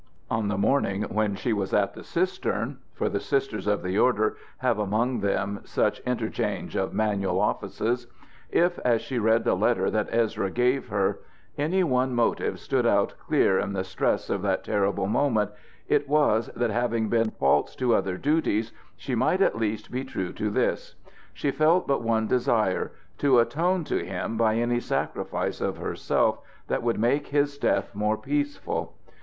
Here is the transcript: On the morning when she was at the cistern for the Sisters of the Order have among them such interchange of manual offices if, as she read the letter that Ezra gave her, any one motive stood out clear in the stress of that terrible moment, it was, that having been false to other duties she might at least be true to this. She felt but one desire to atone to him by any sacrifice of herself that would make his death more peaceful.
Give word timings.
On 0.31 0.47
the 0.47 0.57
morning 0.57 1.03
when 1.09 1.35
she 1.35 1.53
was 1.53 1.75
at 1.75 1.93
the 1.93 2.03
cistern 2.03 2.79
for 2.91 3.07
the 3.07 3.19
Sisters 3.19 3.67
of 3.67 3.83
the 3.83 3.99
Order 3.99 4.35
have 4.57 4.79
among 4.79 5.19
them 5.19 5.59
such 5.63 5.99
interchange 6.07 6.75
of 6.75 6.91
manual 6.91 7.39
offices 7.39 8.07
if, 8.49 8.79
as 8.79 9.03
she 9.03 9.19
read 9.19 9.43
the 9.43 9.53
letter 9.53 9.91
that 9.91 10.09
Ezra 10.11 10.49
gave 10.49 10.87
her, 10.87 11.19
any 11.55 11.83
one 11.83 12.15
motive 12.15 12.57
stood 12.59 12.87
out 12.87 13.13
clear 13.19 13.59
in 13.59 13.73
the 13.73 13.83
stress 13.83 14.31
of 14.31 14.41
that 14.41 14.63
terrible 14.63 15.05
moment, 15.05 15.51
it 15.87 16.09
was, 16.09 16.47
that 16.55 16.71
having 16.71 17.07
been 17.07 17.29
false 17.29 17.75
to 17.75 17.93
other 17.93 18.17
duties 18.17 18.71
she 18.95 19.13
might 19.13 19.39
at 19.39 19.59
least 19.59 19.91
be 19.91 20.03
true 20.03 20.33
to 20.33 20.49
this. 20.49 20.95
She 21.31 21.51
felt 21.51 21.85
but 21.85 22.01
one 22.01 22.25
desire 22.25 22.91
to 23.19 23.37
atone 23.37 23.83
to 23.83 24.03
him 24.03 24.35
by 24.35 24.55
any 24.55 24.79
sacrifice 24.79 25.61
of 25.61 25.77
herself 25.77 26.39
that 26.69 26.81
would 26.81 26.97
make 26.97 27.27
his 27.27 27.55
death 27.59 27.93
more 27.93 28.17
peaceful. 28.17 28.95